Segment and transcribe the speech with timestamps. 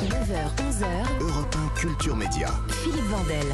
[0.00, 1.20] 9h, 11h.
[1.20, 2.48] Europe 1 Culture Média.
[2.82, 3.46] Philippe Vandel.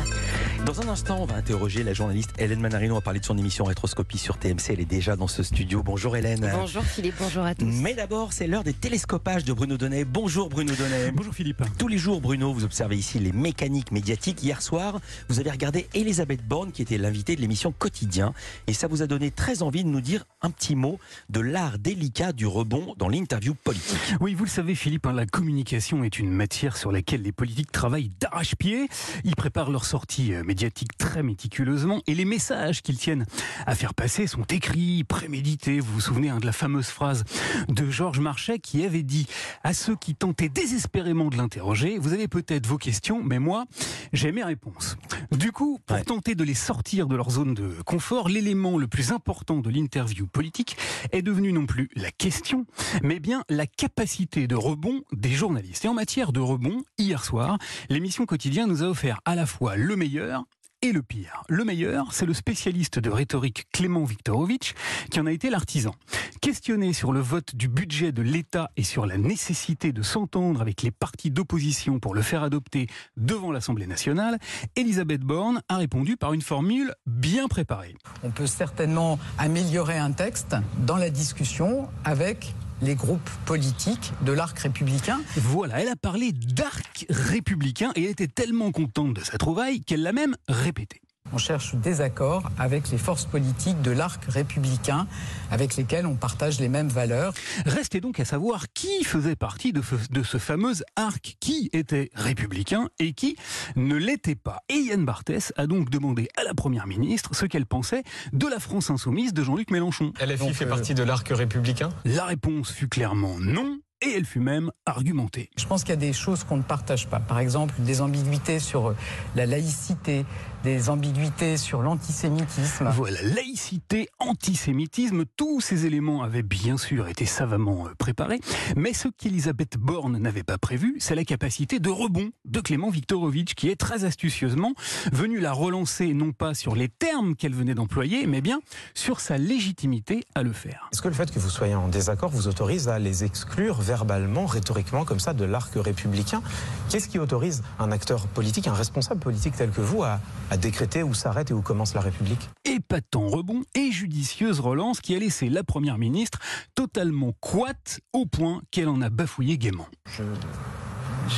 [0.64, 2.94] Dans un instant, on va interroger la journaliste Hélène Manarino.
[2.94, 4.70] On va parler de son émission Rétroscopie sur TMC.
[4.70, 5.82] Elle est déjà dans ce studio.
[5.82, 6.48] Bonjour Hélène.
[6.52, 7.64] Bonjour Philippe, bonjour à tous.
[7.64, 10.04] Mais d'abord, c'est l'heure des télescopages de Bruno Donnet.
[10.04, 11.10] Bonjour Bruno Donnet.
[11.12, 11.62] Bonjour Philippe.
[11.78, 14.42] Tous les jours, Bruno, vous observez ici les mécaniques médiatiques.
[14.42, 18.34] Hier soir, vous avez regardé Elisabeth Borne, qui était l'invitée de l'émission Quotidien.
[18.66, 21.78] Et ça vous a donné très envie de nous dire un petit mot de l'art
[21.78, 24.14] délicat du rebond dans l'interview politique.
[24.20, 27.72] Oui, vous le savez Philippe, hein, la communication est une matière sur laquelle les politiques
[27.72, 28.88] travaillent d'arrache-pied.
[29.24, 33.26] Ils préparent leur sortie euh, médiatique très méticuleusement et les messages qu'ils tiennent
[33.66, 35.80] à faire passer sont écrits, prémédités.
[35.80, 37.24] Vous vous souvenez hein, de la fameuse phrase
[37.68, 39.26] de Georges Marchais qui avait dit
[39.64, 43.64] à ceux qui tentaient désespérément de l'interroger, vous avez peut-être vos questions, mais moi,
[44.12, 44.96] j'ai mes réponses.
[45.32, 46.04] Du coup, pour Ouais.
[46.04, 50.26] tenter de les sortir de leur zone de confort, l'élément le plus important de l'interview
[50.26, 50.76] politique
[51.12, 52.66] est devenu non plus la question,
[53.02, 55.84] mais bien la capacité de rebond des journalistes.
[55.84, 57.58] Et en matière de rebond, hier soir,
[57.88, 60.44] l'émission quotidien nous a offert à la fois le meilleur
[60.82, 61.42] et le pire.
[61.48, 64.74] Le meilleur, c'est le spécialiste de rhétorique Clément Viktorovitch
[65.10, 65.94] qui en a été l'artisan.
[66.40, 70.82] Questionné sur le vote du budget de l'État et sur la nécessité de s'entendre avec
[70.82, 74.38] les partis d'opposition pour le faire adopter devant l'Assemblée nationale,
[74.76, 77.94] Elisabeth Borne a répondu par une formule bien préparée.
[78.22, 84.58] On peut certainement améliorer un texte dans la discussion avec les groupes politiques de l'arc
[84.58, 85.20] républicain.
[85.36, 90.02] Voilà, elle a parlé d'arc républicain et elle était tellement contente de sa trouvaille qu'elle
[90.02, 91.00] l'a même répété.
[91.32, 95.06] On cherche des accords avec les forces politiques de l'arc républicain
[95.50, 97.34] avec lesquelles on partage les mêmes valeurs.
[97.66, 99.82] Restait donc à savoir qui faisait partie de,
[100.22, 103.36] ce fameux arc, qui était républicain et qui
[103.74, 104.60] ne l'était pas.
[104.68, 108.60] Et Yann Barthès a donc demandé à la Première ministre ce qu'elle pensait de la
[108.60, 110.12] France insoumise de Jean-Luc Mélenchon.
[110.20, 111.90] LFI Donc, fait euh, partie de l'arc républicain?
[112.04, 115.50] La réponse fut clairement non, et elle fut même argumentée.
[115.56, 117.20] Je pense qu'il y a des choses qu'on ne partage pas.
[117.20, 118.96] Par exemple, des ambiguïtés sur euh,
[119.34, 120.24] la laïcité,
[120.64, 122.90] des ambiguïtés sur l'antisémitisme.
[122.94, 128.40] Voilà, laïcité, antisémitisme, tous ces éléments avaient bien sûr été savamment euh, préparés,
[128.76, 133.54] mais ce qu'Elisabeth Borne n'avait pas prévu, c'est la capacité de rebond de Clément Viktorovitch,
[133.54, 134.74] qui est très astucieusement
[135.12, 138.60] venu la relancer non pas sur les termes qu'elle venait d'employer, mais bien
[138.94, 140.88] sur sa légitimité à le faire.
[140.92, 144.44] Est-ce que le fait que vous soyez en désaccord vous autorise à les exclure verbalement,
[144.44, 146.42] rhétoriquement, comme ça, de l'arc républicain
[146.90, 150.20] Qu'est-ce qui autorise un acteur politique, un responsable politique tel que vous, à,
[150.50, 152.50] à décréter où s'arrête et où commence la République?
[152.64, 156.38] Épatant rebond et judicieuse relance qui a laissé la Première ministre
[156.74, 159.86] totalement coite au point qu'elle en a bafouillé gaiement.
[160.10, 160.22] Je,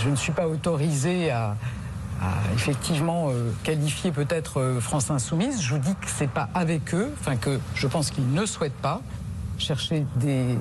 [0.02, 1.56] je ne suis pas autorisé à,
[2.20, 5.62] à effectivement euh, qualifier peut-être euh, France Insoumise.
[5.62, 8.82] Je vous dis que c'est pas avec eux, enfin que je pense qu'ils ne souhaitent
[8.82, 9.00] pas
[9.58, 10.56] chercher des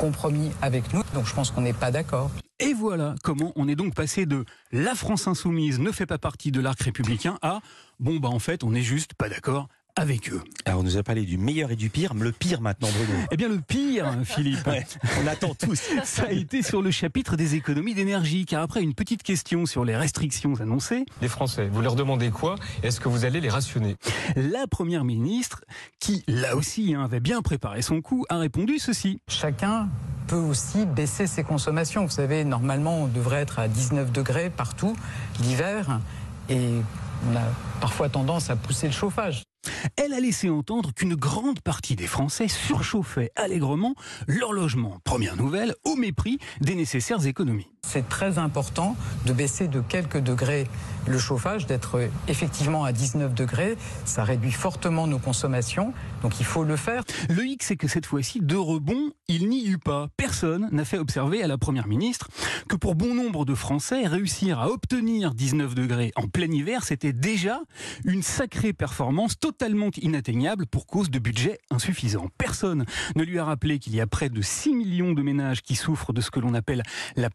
[0.00, 1.02] compromis avec nous.
[1.14, 2.30] Donc je pense qu'on n'est pas d'accord.
[2.58, 6.50] Et voilà comment on est donc passé de la France insoumise ne fait pas partie
[6.50, 7.60] de l'arc républicain à
[8.00, 10.42] bon bah en fait on n'est juste pas d'accord avec eux.
[10.64, 13.18] Alors, on nous a parlé du meilleur et du pire, mais le pire maintenant, Bruno.
[13.30, 14.86] Eh bien le pire, Philippe, Ouais,
[15.22, 15.80] on attend tous.
[16.04, 19.84] ça a été sur le chapitre des économies d'énergie, car après une petite question sur
[19.84, 22.56] les restrictions annoncées, Les Français, vous leur demandez quoi?
[22.82, 23.96] Est-ce que vous allez les rationner?
[24.36, 25.62] la première ministre,
[25.98, 29.20] qui là aussi hein, avait bien préparé son coup, a répondu ceci.
[29.28, 29.88] Chacun
[30.26, 32.04] peut aussi baisser ses consommations.
[32.04, 34.96] Vous savez, normalement, on devrait être à 19 degrés partout
[35.40, 36.00] l'hiver
[36.48, 36.68] et
[37.30, 37.42] on a
[37.80, 39.42] parfois tendance à pousser le chauffage.
[39.96, 43.94] Elle a laissé entendre qu'une grande partie des Français surchauffaient allègrement
[44.26, 44.98] leur logement.
[45.04, 47.70] Première nouvelle, au mépris des nécessaires économies.
[47.82, 48.96] C'est très important
[49.26, 50.68] de baisser de quelques degrés
[51.06, 53.76] le chauffage, d'être effectivement à 19 degrés.
[54.04, 55.92] Ça réduit fortement nos consommations,
[56.22, 57.02] donc il faut le faire.
[57.28, 60.08] Le hic, c'est que cette fois-ci, de rebond, il n'y eut pas.
[60.16, 62.28] Personne n'a fait observer à la Première ministre
[62.68, 67.12] que pour bon nombre de Français, réussir à obtenir 19 degrés en plein hiver, c'était
[67.12, 67.60] déjà
[68.04, 72.28] une sacrée performance totalement inatteignable pour cause de budget insuffisant.
[72.38, 72.84] Personne
[73.16, 76.12] ne lui a rappelé qu'il y a près de 6 millions de ménages qui souffrent
[76.12, 76.82] de ce que l'on appelle
[77.16, 77.30] la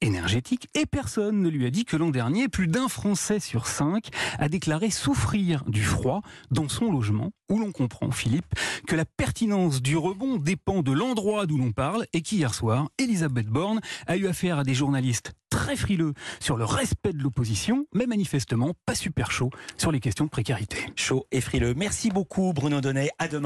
[0.00, 4.08] énergétique et personne ne lui a dit que l'an dernier, plus d'un Français sur cinq
[4.38, 8.46] a déclaré souffrir du froid dans son logement, où l'on comprend, Philippe,
[8.86, 13.46] que la pertinence du rebond dépend de l'endroit d'où l'on parle et qu'hier soir, Elisabeth
[13.46, 18.06] Borne a eu affaire à des journalistes très frileux sur le respect de l'opposition, mais
[18.06, 20.78] manifestement pas super chaud sur les questions de précarité.
[20.96, 21.74] Chaud et frileux.
[21.76, 23.10] Merci beaucoup, Bruno Donnet.
[23.18, 23.42] À demain.